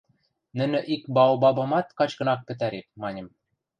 [0.57, 3.27] нӹнӹ ик баобабымат качкын ак пӹтӓреп, маньым.